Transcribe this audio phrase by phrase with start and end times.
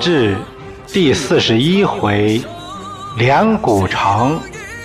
[0.00, 0.34] 至
[0.86, 2.40] 第四十一回，
[3.18, 4.40] 梁古城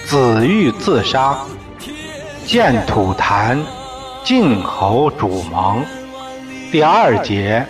[0.06, 1.38] 子玉自杀，
[2.46, 3.58] 建土坛
[4.26, 5.82] 晋侯主盟。
[6.70, 7.66] 第二节，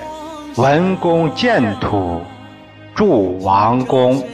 [0.56, 2.20] 文公建土
[2.96, 4.28] 筑王宫。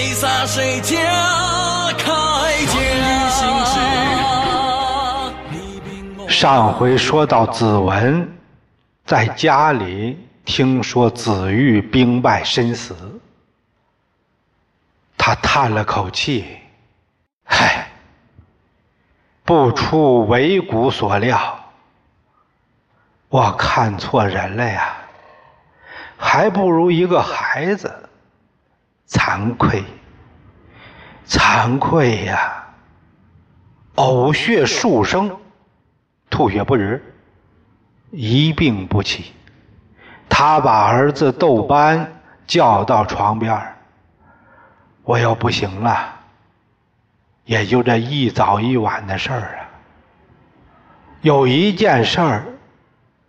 [0.00, 0.96] 泪洒谁家
[1.98, 2.74] 铠甲？
[6.26, 8.26] 上回说到子文
[9.04, 12.96] 在家里听说子玉兵败身死，
[15.18, 16.46] 他叹了口气
[17.44, 17.86] ：“唉，
[19.44, 21.62] 不出为谷所料，
[23.28, 24.96] 我看错人了呀，
[26.16, 27.94] 还不如一个孩子。”
[29.10, 29.82] 惭愧，
[31.26, 32.64] 惭愧呀！
[33.96, 35.36] 呕血数声，
[36.30, 37.02] 吐血不止，
[38.12, 39.32] 一病不起。
[40.28, 43.60] 他把儿子窦班叫到床边
[45.02, 46.14] 我要不行了，
[47.44, 49.68] 也就这一早一晚的事儿啊。
[51.20, 52.44] 有一件事儿，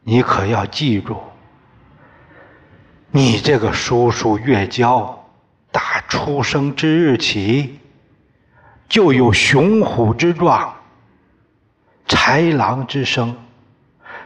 [0.03, 1.19] 你可要记住。
[3.09, 5.20] 你这个叔叔越交。
[5.71, 7.79] 打出生之日起，
[8.89, 10.75] 就有雄虎之状，
[12.07, 13.35] 豺狼之声，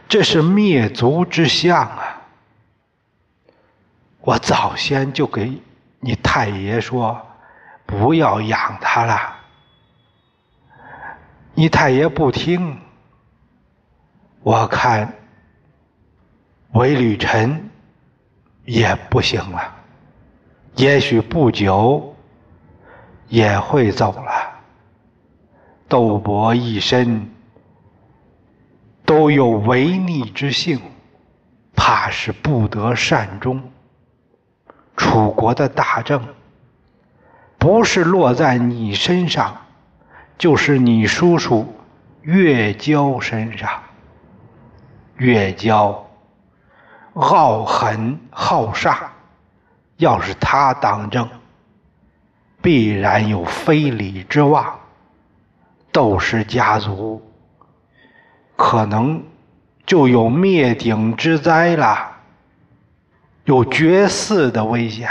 [0.07, 2.21] 这是灭族之象啊！
[4.21, 5.61] 我早先就给
[5.99, 7.23] 你太爷说，
[7.85, 9.35] 不要养他了，
[11.53, 12.79] 你太爷不听，
[14.41, 15.13] 我看
[16.71, 17.69] 韦履臣
[18.63, 19.74] 也不行了。
[20.75, 22.15] 也许不久
[23.29, 24.51] 也会走了。
[25.87, 27.31] 斗伯一身
[29.05, 30.81] 都有违逆之性，
[31.75, 33.71] 怕是不得善终。
[34.97, 36.27] 楚国的大政
[37.57, 39.55] 不是落在你身上，
[40.37, 41.73] 就是你叔叔
[42.21, 43.69] 越交身上。
[45.17, 46.05] 越交
[47.13, 49.13] 傲狠好杀。
[49.97, 51.29] 要是他当政，
[52.61, 54.79] 必然有非礼之望，
[55.91, 57.21] 窦氏家族
[58.55, 59.23] 可能
[59.85, 62.11] 就有灭顶之灾了，
[63.45, 65.09] 有绝嗣的危险。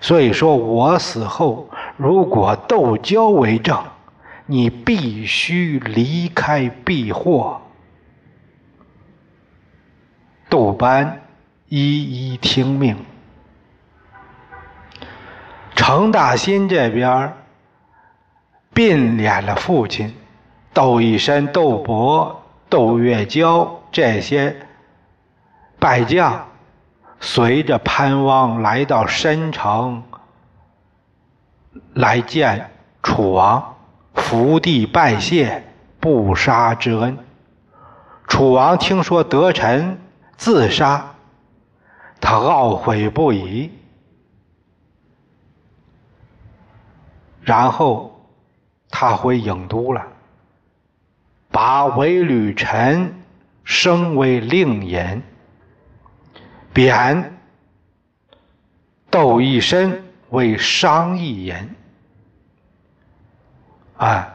[0.00, 3.82] 所以说我死后，如果窦交为政，
[4.46, 7.60] 你必须离开避祸。
[10.48, 11.20] 窦班
[11.68, 12.96] 一一听命。
[15.92, 17.34] 程大新这边
[18.72, 20.14] 并敛了父亲
[20.72, 24.54] 窦一身、窦伯、窦月娇这些
[25.80, 26.46] 败将，
[27.18, 30.04] 随着潘汪来到申城，
[31.94, 32.70] 来见
[33.02, 33.74] 楚王，
[34.14, 35.64] 伏地拜谢，
[35.98, 37.18] 不杀之恩。
[38.28, 40.00] 楚王听说得臣
[40.36, 41.14] 自杀，
[42.20, 43.72] 他懊悔不已。
[47.42, 48.20] 然后
[48.88, 50.06] 他回郢都了，
[51.50, 53.14] 把韦履臣
[53.64, 55.22] 升为令尹，
[56.72, 57.38] 贬
[59.10, 61.74] 窦一身为商议人，
[63.96, 64.34] 啊，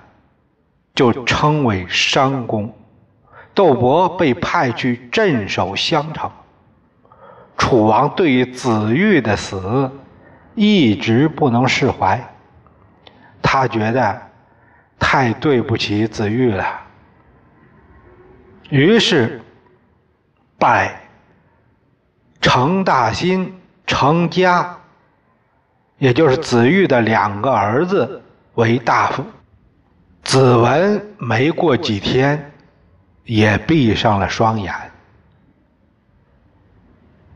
[0.93, 2.73] 就称为商公。
[3.53, 6.29] 窦伯被派去镇守襄城。
[7.57, 9.89] 楚王对于子玉的死
[10.55, 12.34] 一直不能释怀。
[13.47, 14.21] 他觉得
[14.97, 16.65] 太对不起子玉了，
[18.71, 19.39] 于是
[20.57, 20.99] 拜
[22.41, 23.55] 程大新、
[23.85, 24.75] 程家，
[25.99, 28.19] 也就是子玉的两个儿子
[28.55, 29.23] 为大夫。
[30.23, 32.51] 子文没过几天，
[33.25, 34.73] 也闭上了双眼。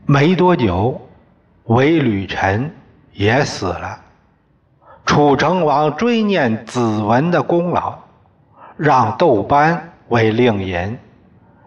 [0.06, 1.08] 没多久，
[1.66, 2.74] 韦履臣
[3.12, 4.00] 也死了。
[5.10, 7.98] 楚成王追念子文的功劳，
[8.76, 10.96] 让窦班为令尹，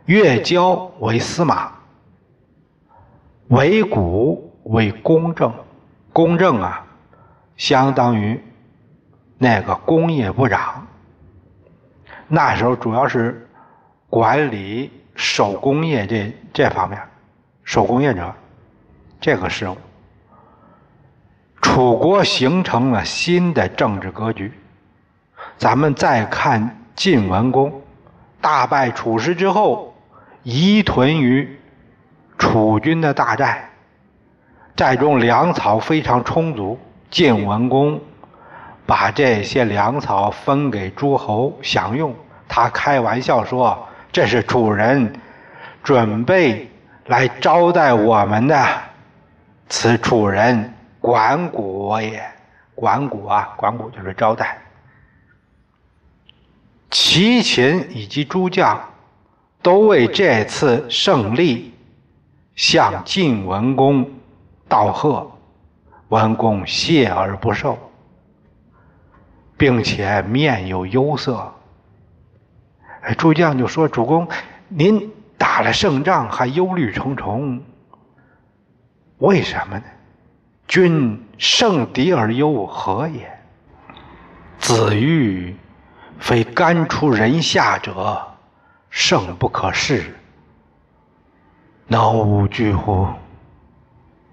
[0.06, 1.70] 越交为司马，
[3.50, 5.54] 韦谷为公正。
[6.14, 6.86] 公正啊，
[7.58, 8.42] 相当于
[9.38, 10.88] 那个工业部长。
[12.30, 13.46] 那时候主要是
[14.10, 16.98] 管理手工业这这方面，
[17.66, 18.34] 手工业者
[19.20, 19.76] 这个事务。
[21.64, 24.52] 楚国形成了新的政治格局。
[25.58, 27.82] 咱们再看晋文公
[28.42, 29.96] 大败楚师之后，
[30.44, 31.58] 移屯于
[32.38, 33.70] 楚军的大寨，
[34.76, 36.78] 寨中粮草非常充足。
[37.10, 38.02] 晋文公
[38.86, 42.14] 把这些粮草分给诸侯享用，
[42.48, 45.14] 他开玩笑说：“这是楚人
[45.84, 46.70] 准备
[47.06, 48.68] 来招待我们的。”
[49.70, 50.73] 此楚人
[51.04, 52.24] 管谷也，
[52.74, 54.58] 管谷啊，管谷就是招待。
[56.90, 58.82] 齐秦以及诸将
[59.62, 61.74] 都为这次胜利
[62.56, 64.10] 向晋文公
[64.70, 65.30] 道贺，
[66.08, 67.78] 文公谢而不受，
[69.58, 71.54] 并且面有忧色。
[73.18, 74.26] 诸将就说：“主公，
[74.70, 77.62] 您打了胜仗还忧虑重重。”
[79.20, 79.84] 为什么呢？
[80.68, 83.30] 君胜敌而忧何也？
[84.60, 85.56] 子欲
[86.20, 88.26] 非甘出人下者，
[88.90, 90.02] 胜不可恃，
[91.86, 93.08] 能无惧乎？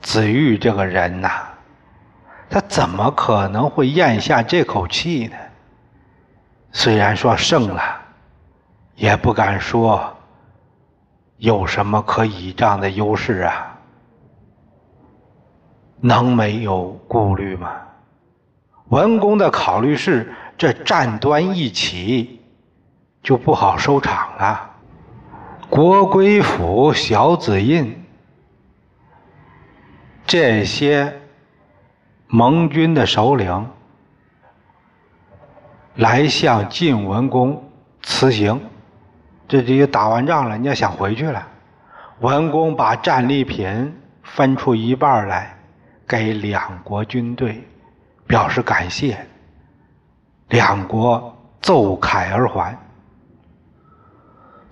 [0.01, 1.29] 子玉这个人呐，
[2.49, 5.37] 他怎么可能会咽下这口气呢？
[6.73, 7.83] 虽然说胜了，
[8.95, 10.17] 也不敢说
[11.39, 13.80] 有什么可倚仗的优势啊。
[16.01, 17.73] 能没有顾虑吗？
[18.89, 22.41] 文公的考虑是：这战端一起，
[23.23, 24.71] 就不好收场了。
[25.69, 28.05] 国归府、小子印
[30.27, 31.21] 这些
[32.27, 33.71] 盟军的首领
[35.95, 37.71] 来向晋文公
[38.03, 38.61] 辞行，
[39.47, 41.47] 这就打完仗了，你要想回去了。
[42.19, 45.57] 文公把战利品分出一半来。
[46.11, 47.63] 给两国军队
[48.27, 49.25] 表示感谢，
[50.49, 52.77] 两国奏凯而还。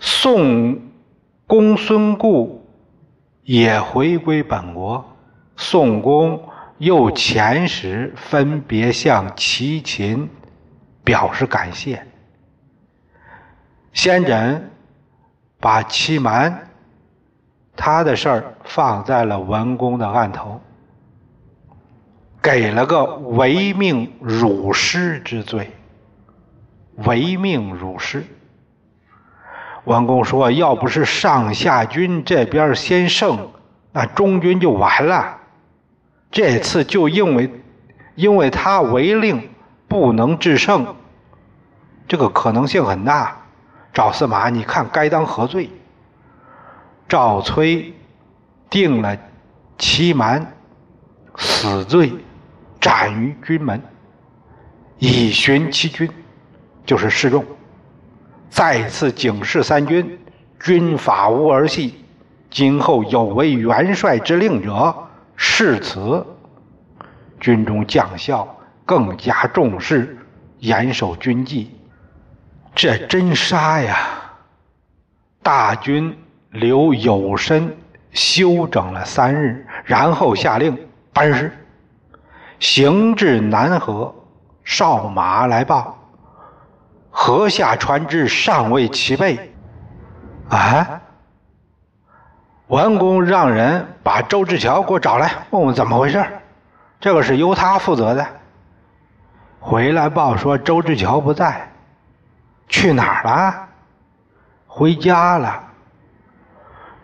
[0.01, 0.81] 宋
[1.47, 2.67] 公孙固
[3.45, 5.17] 也回归本国，
[5.57, 6.43] 宋公
[6.79, 10.29] 又遣使分别向齐秦
[11.05, 12.05] 表示感谢。
[13.93, 14.61] 先轸
[15.61, 16.69] 把齐蛮
[17.77, 20.61] 他的事儿放在了文公的案头。
[22.51, 25.71] 给了个违命辱师之罪。
[27.05, 28.25] 违命辱师，
[29.85, 33.51] 王公说：“要不是上下军这边先胜，
[33.93, 35.37] 那中军就完了。
[36.31, 37.51] 这次就因为
[38.15, 39.51] 因为他违令
[39.87, 40.97] 不能制胜，
[42.09, 43.43] 这个可能性很大。
[43.93, 45.69] 赵司马，你看该当何罪？
[47.07, 47.93] 赵崔
[48.71, 49.19] 定了
[49.77, 50.55] 欺瞒
[51.37, 52.11] 死罪。”
[52.89, 53.83] 斩于军门，
[54.97, 56.09] 以寻其军，
[56.87, 57.45] 就是示众。
[58.49, 60.19] 再次警示三军：
[60.59, 62.03] 军法无儿戏，
[62.49, 64.95] 今后有违元帅之令者，
[65.37, 66.27] 誓此。
[67.39, 70.17] 军中将校更加重视，
[70.61, 71.71] 严守军纪。
[72.75, 73.99] 这真杀呀！
[75.43, 76.17] 大军
[76.53, 77.77] 留有身
[78.13, 80.75] 休整了三日，然后下令
[81.13, 81.53] 班师。
[82.59, 84.15] 行至南河，
[84.65, 85.97] 哨马来报，
[87.11, 89.55] 河下船只尚未齐备。
[90.49, 91.01] 啊！
[92.69, 96.25] 文公让人把周志乔给我找来，问问怎么回事。
[97.01, 98.27] 这个是由他负责的。
[99.61, 101.71] 回来报说周志乔不在，
[102.69, 103.69] 去哪儿了？
[104.67, 105.63] 回家了。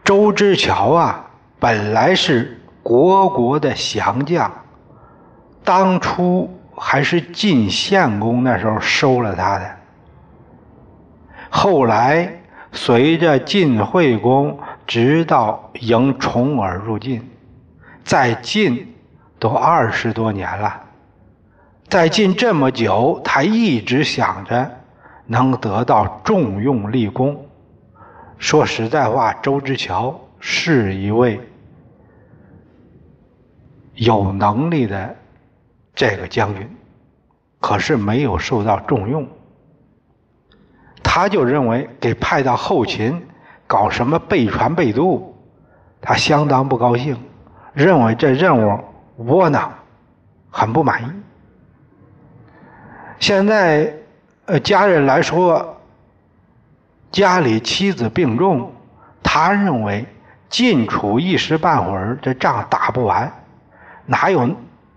[0.02, 1.24] 周志乔啊，
[1.58, 4.50] 本来是国国的降将。
[5.64, 9.76] 当初还是晋献公那时候收了他的，
[11.48, 12.30] 后来
[12.70, 17.26] 随着晋惠公直到迎重耳入晋，
[18.04, 18.94] 在晋
[19.38, 20.82] 都二十多年了，
[21.88, 24.70] 在晋这么久，他一直想着
[25.24, 27.46] 能得到重用立功。
[28.36, 31.40] 说实在话，周之乔是一位
[33.94, 35.16] 有能力的。
[35.94, 36.68] 这个将军
[37.60, 39.26] 可是没有受到重用，
[41.02, 43.26] 他就认为给派到后勤
[43.66, 45.34] 搞什么备船备渡，
[46.00, 47.16] 他相当不高兴，
[47.72, 48.78] 认为这任务
[49.16, 49.72] 窝囊，
[50.50, 51.06] 很不满意。
[53.18, 53.94] 现在，
[54.46, 55.80] 呃，家人来说，
[57.10, 58.70] 家里妻子病重，
[59.22, 60.04] 他认为
[60.50, 63.32] 晋楚一时半会儿这仗打不完，
[64.04, 64.50] 哪有？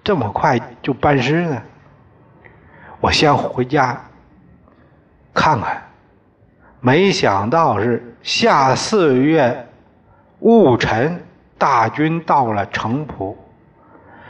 [0.07, 1.61] 这么快就办事呢？
[3.01, 4.01] 我先回家
[5.33, 5.83] 看看。
[6.79, 9.67] 没想到是夏四月
[10.39, 11.21] 戊辰，
[11.57, 13.35] 大军到了城濮，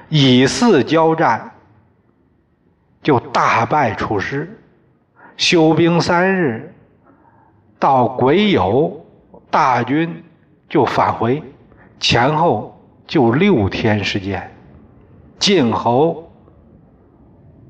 [0.10, 1.52] 以四交战，
[3.04, 4.60] 就大败楚师。
[5.36, 6.74] 休兵三日，
[7.78, 8.92] 到癸酉，
[9.52, 10.24] 大军
[10.68, 11.44] 就返回，
[12.00, 14.52] 前后就六天时间。
[15.48, 16.30] 晋侯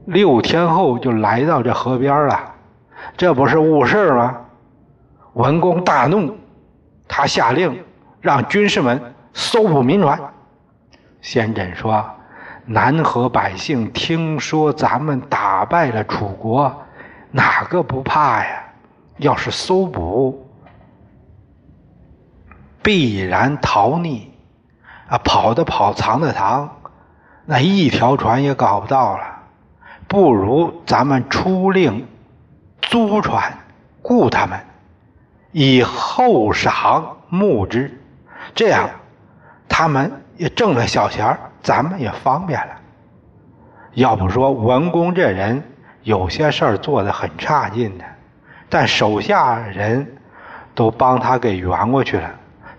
[0.05, 2.55] 六天后就来到这河边了，
[3.15, 4.35] 这不是误事吗？
[5.33, 6.35] 文公大怒，
[7.07, 7.83] 他下令
[8.19, 10.19] 让军士们搜捕民船。
[11.21, 12.03] 先轸说
[12.65, 16.75] ：“南河百姓听说咱们打败了楚国，
[17.29, 18.63] 哪个不怕呀？
[19.17, 20.49] 要是搜捕，
[22.81, 24.23] 必然逃匿，
[25.07, 26.76] 啊，跑的跑，藏的藏，
[27.47, 29.23] 那一条船也搞不到了。
[30.07, 32.05] 不如咱们出令
[32.81, 33.57] 租船，
[34.03, 34.59] 雇他们。”
[35.53, 37.99] 以后赏募之，
[38.53, 38.89] 这样
[39.67, 42.73] 他们也挣了小钱咱们也方便了。
[43.93, 45.63] 要不说文公这人
[46.03, 48.03] 有些事儿做的很差劲的，
[48.69, 50.17] 但手下人
[50.75, 52.29] 都帮他给圆过去了。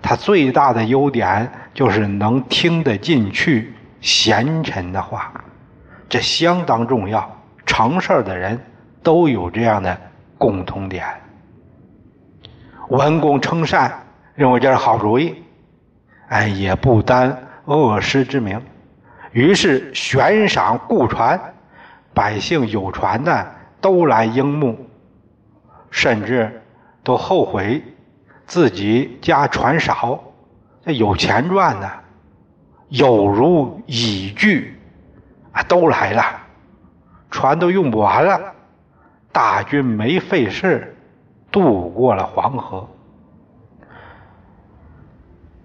[0.01, 5.33] 他最大的优点就是能听得进去贤臣的话，
[6.09, 7.35] 这相当重要。
[7.67, 8.59] 成事的人
[9.03, 9.95] 都有这样的
[10.39, 11.05] 共同点。
[12.89, 13.93] 文公称善，
[14.35, 15.43] 认为这是好主意，
[16.29, 17.37] 哎，也不担
[17.67, 18.59] 恶师之名，
[19.33, 21.39] 于是悬赏雇船，
[22.15, 23.47] 百姓有船的
[23.83, 24.89] 都来应募，
[25.91, 26.63] 甚至
[27.05, 27.83] 都后悔
[28.47, 30.19] 自己家船少，
[30.83, 31.91] 这有钱赚呢，
[32.89, 34.79] 有如蚁聚，
[35.53, 36.23] 啊，都来了，
[37.31, 38.55] 船都用不完了，
[39.33, 40.95] 大军没费事。
[41.51, 42.87] 渡过了黄河，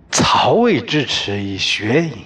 [0.10, 2.24] 曹魏之耻以学矣，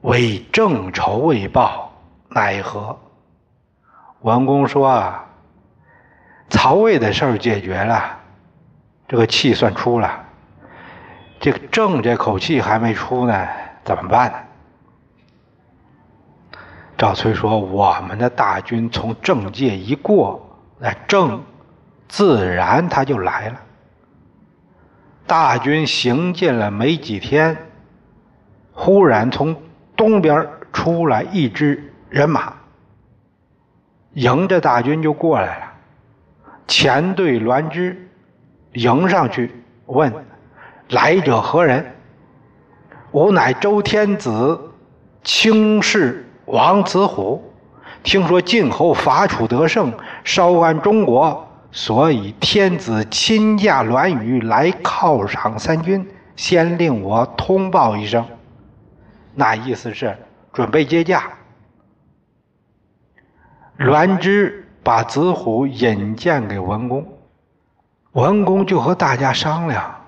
[0.00, 1.92] 为正仇未报，
[2.30, 2.98] 奈何？
[4.22, 5.26] 文公说啊，
[6.48, 8.18] 曹魏的事儿解决了，
[9.06, 10.24] 这个气算出了，
[11.40, 13.48] 这个正这口气还没出呢，
[13.82, 14.38] 怎么办呢？
[16.96, 21.42] 赵崔说：“我们的大军从正界一过，那正。”
[22.10, 23.60] 自然他就来了。
[25.28, 27.56] 大军行进了没几天，
[28.72, 29.56] 忽然从
[29.94, 32.52] 东边出来一支人马，
[34.14, 35.72] 迎着大军就过来了。
[36.66, 38.08] 前队栾枝
[38.72, 39.54] 迎上去
[39.86, 40.12] 问
[40.90, 41.94] ：“来者何人
[43.12, 44.72] ？”“吾乃周天子
[45.22, 47.42] 卿士王子虎。
[48.02, 49.92] 听说晋侯伐楚得胜，
[50.24, 56.04] 烧安中国。”所以天子亲驾栾舆来犒赏三军，
[56.34, 58.26] 先令我通报一声。
[59.36, 60.16] 那意思是
[60.52, 61.30] 准备接驾。
[63.76, 67.06] 栾枝把子虎引荐给文公，
[68.12, 69.99] 文公就和大家商量：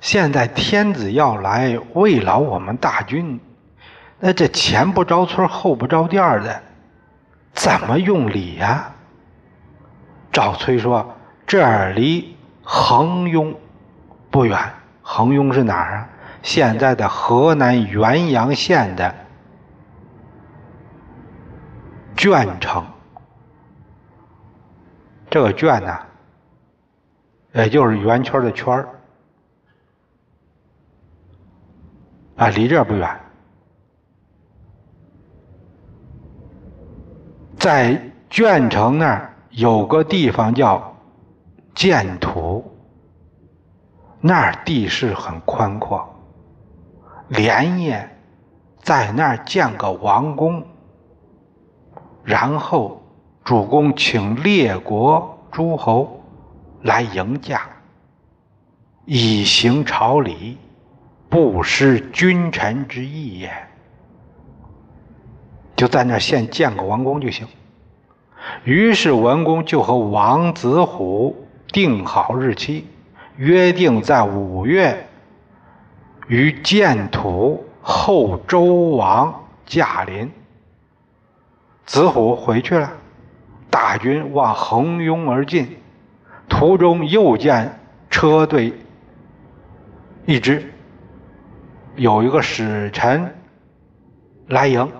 [0.00, 3.38] 现在天子要来慰劳我们大军，
[4.18, 6.62] 那这前不着村后不着店的，
[7.52, 8.90] 怎么用礼呀？
[10.32, 11.14] 赵崔说
[11.46, 13.54] ：“这儿离衡雍
[14.30, 14.58] 不远。
[15.02, 16.08] 衡雍是哪儿啊？
[16.42, 19.14] 现在的河南原阳县的
[22.16, 22.86] 鄄城。
[25.28, 25.98] 这个鄄呢，
[27.52, 28.88] 也就是圆圈的圈儿
[32.40, 33.20] 啊，离这儿不远，
[37.58, 40.94] 在鄄城那儿。”有个地方叫
[41.74, 42.64] 建土，
[44.20, 46.08] 那儿地势很宽阔，
[47.26, 48.08] 连夜
[48.80, 50.64] 在那儿建个王宫，
[52.22, 53.02] 然后
[53.42, 56.22] 主公请列国诸侯
[56.82, 57.62] 来迎驾，
[59.04, 60.56] 以行朝礼，
[61.30, 63.50] 不失君臣之义也。
[65.76, 67.46] 就在那先建个王宫就行。
[68.64, 72.86] 于是文公就和王子虎定好日期，
[73.36, 75.06] 约定在五月
[76.26, 78.64] 于建土后周
[78.96, 80.30] 王驾临。
[81.86, 82.92] 子虎回去了，
[83.70, 85.76] 大军往横拥而进，
[86.48, 87.78] 途中又见
[88.10, 88.72] 车队
[90.26, 90.72] 一支，
[92.00, 93.30] 有一个使臣
[94.48, 94.90] 来迎，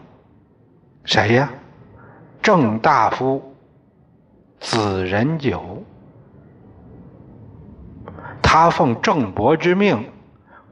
[1.03, 1.51] 谁呀？
[2.43, 3.55] 郑大夫
[4.59, 5.83] 子仁久。
[8.43, 10.11] 他奉郑伯之命，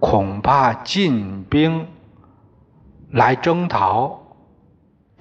[0.00, 1.86] 恐怕进兵
[3.12, 4.20] 来征讨，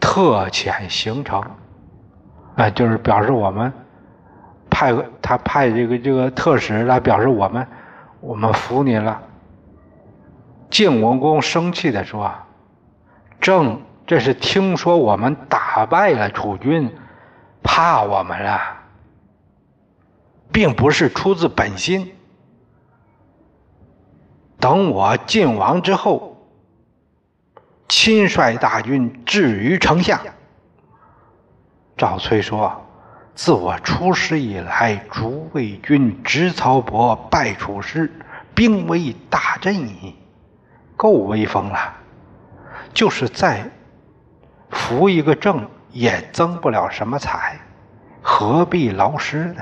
[0.02, 1.42] 特遣行程。
[2.58, 3.72] 啊，就是表示我们
[4.70, 7.66] 派他派这个这个特使来表示我们
[8.20, 9.22] 我们服你了。
[10.70, 12.34] 晋文公生气的说
[13.40, 16.94] ：“郑，这是听说我们打败了楚军，
[17.64, 18.60] 怕我们了，
[20.52, 22.14] 并不是出自本心。
[24.60, 26.38] 等我晋王之后，
[27.88, 30.20] 亲率大军至于城下。”
[31.96, 32.86] 赵崔说
[33.34, 38.12] ：“自我出师以来，诸魏军执曹伯，败楚师，
[38.54, 40.16] 兵威大振矣。”
[40.98, 41.94] 够威风了，
[42.94, 43.64] 就是再
[44.72, 47.58] 扶一个正，也增不了什么财，
[48.22, 49.62] 何必劳师呢？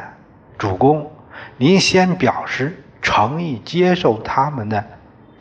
[0.57, 1.11] 主公，
[1.57, 4.83] 您先表示诚意接受他们的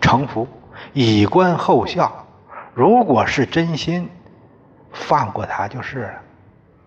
[0.00, 0.46] 臣服，
[0.92, 2.26] 以观后效。
[2.74, 4.10] 如果是真心，
[4.92, 6.14] 放过他就是了；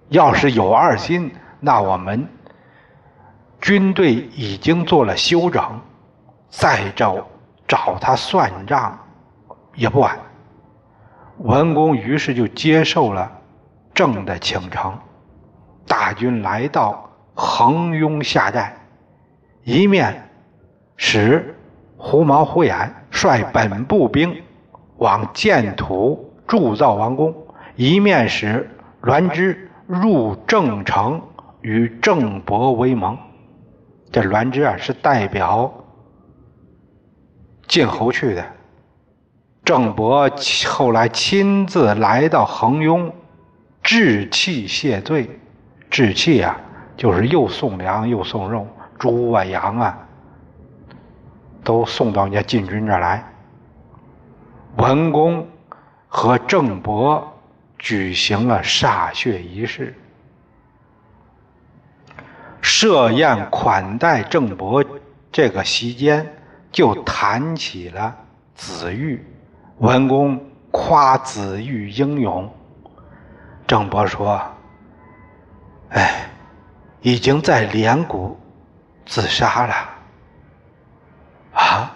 [0.10, 2.28] 要是有二心，那我们
[3.62, 5.82] 军队已经做了休整，
[6.50, 7.26] 再招。
[7.68, 8.98] 找他算账
[9.76, 10.18] 也不晚。
[11.40, 13.32] 文公于是就接受了
[13.94, 14.98] 郑的请城，
[15.86, 18.74] 大军来到横雍下寨，
[19.64, 20.30] 一面
[20.96, 21.56] 使
[21.98, 24.42] 胡毛、胡衍率本部兵
[24.98, 27.36] 往建土铸造王宫，
[27.76, 28.70] 一面使
[29.02, 31.22] 栾枝入郑城
[31.62, 33.18] 与郑伯为盟。
[34.12, 35.72] 这栾枝啊，是代表。
[37.78, 38.44] 晋侯去的，
[39.64, 40.28] 郑伯
[40.66, 43.14] 后来亲自来到恒雍，
[43.84, 45.30] 置气谢罪。
[45.88, 46.60] 置气啊，
[46.98, 49.96] 就是又送粮又送肉，猪啊羊啊，
[51.64, 53.24] 都送到人家晋军这儿来。
[54.78, 55.48] 文公
[56.08, 57.32] 和郑伯
[57.78, 59.94] 举行了歃血仪式，
[62.60, 64.84] 设宴款待郑伯。
[65.32, 66.34] 这个席间。
[66.72, 68.16] 就谈起了
[68.56, 69.26] 子玉，
[69.78, 70.40] 文公
[70.72, 72.54] 夸子玉英勇。
[73.66, 74.42] 郑伯说
[75.90, 76.30] ：“哎，
[77.02, 78.40] 已经在连谷
[79.06, 79.76] 自杀了。”
[81.54, 81.92] 啊，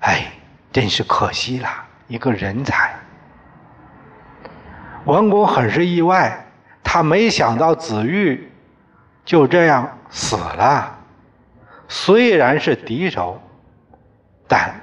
[0.00, 0.32] 哎，
[0.72, 1.68] 真是可惜了，
[2.08, 2.94] 一个人才。
[5.04, 6.46] 文公很是意外，
[6.82, 8.50] 他没想到子玉
[9.24, 10.98] 就这样死了。
[11.96, 13.40] 虽然是敌手，
[14.48, 14.74] 但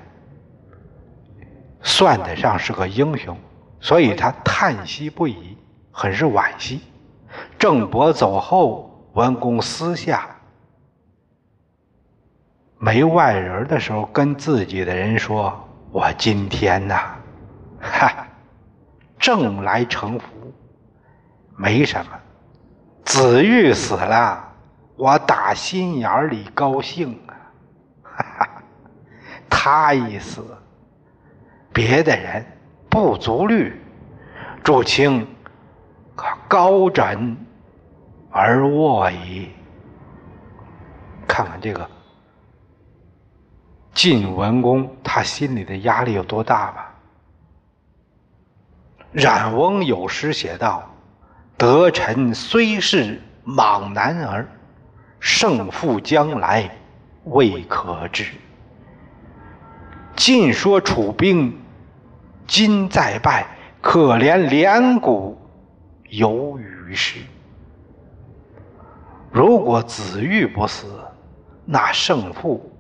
[1.82, 3.38] 算得上是个英雄，
[3.82, 5.58] 所以他叹息不已，
[5.92, 6.80] 很是惋惜。
[7.60, 10.26] 郑伯走后，文公私下
[12.78, 17.14] 没外人的时候，跟自己的人说：“我今天呐，
[17.82, 18.26] 哈，
[19.20, 20.26] 正来成福，
[21.58, 22.12] 没什么。
[23.04, 24.48] 子玉死了。”
[25.02, 27.34] 我打心眼里高兴啊！
[28.04, 28.64] 哈哈，
[29.50, 30.46] 他一死，
[31.74, 32.46] 别的人
[32.88, 33.82] 不足虑，
[34.64, 35.28] 祝卿
[36.16, 37.36] 可高枕
[38.30, 39.50] 而卧矣。
[41.28, 41.90] 看看这个
[43.96, 46.94] 晋文公，他心里的压力有多大吧？
[49.14, 50.88] 冉翁有诗写道
[51.58, 54.48] ：“得臣虽是莽男儿。”
[55.22, 56.70] 胜负将来
[57.26, 58.26] 未可知。
[60.16, 61.58] 尽说楚兵
[62.48, 63.46] 今再败，
[63.82, 65.38] 可怜连谷
[66.10, 67.20] 有余事。
[69.32, 70.88] 如果子玉不死，
[71.66, 72.72] 那胜负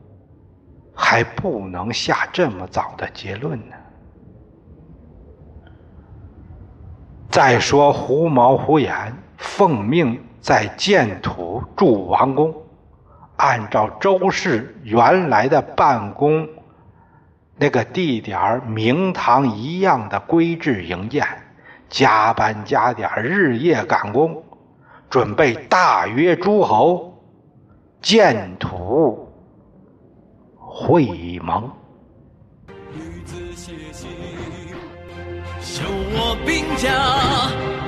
[0.95, 3.75] 还不能下这么早的结论呢。
[7.29, 10.19] 再说胡毛、胡眼奉命。
[10.41, 12.53] 在建土筑王宫，
[13.37, 16.49] 按照周氏原来的办公
[17.57, 21.25] 那个地点儿明堂一样的规制营建，
[21.89, 24.43] 加班加点日夜赶工，
[25.11, 27.23] 准备大约诸侯
[28.01, 29.31] 建土
[30.57, 31.69] 会盟。
[32.93, 34.09] 女子写信，
[36.15, 37.80] 我兵家。